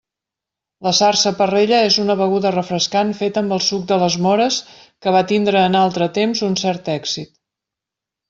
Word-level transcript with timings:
La 0.85 0.91
sarsaparrella 0.99 1.81
és 1.89 1.97
una 2.03 2.15
beguda 2.21 2.51
refrescant 2.55 3.11
feta 3.19 3.43
amb 3.43 3.53
el 3.57 3.61
suc 3.67 3.85
de 3.93 3.99
les 4.05 4.17
móres 4.27 4.57
que 5.05 5.13
va 5.17 5.23
tindre 5.33 5.63
en 5.67 5.79
altre 5.83 6.07
temps 6.19 6.45
un 6.51 6.57
cert 6.65 6.89
èxit. 6.97 7.33